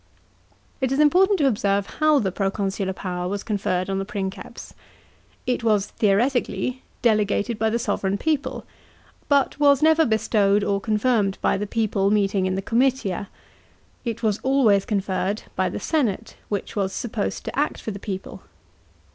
[0.81, 4.73] It is important to observe how the proconsular power was conferred on the Princeps.
[5.45, 8.65] It was, theoretically, delegated by th« sovran people,
[9.29, 13.29] but was never bestowed or confirmed by the people meeting in the comitia.
[14.03, 18.41] It was always conferred by the senate, which was supposed to act for the people.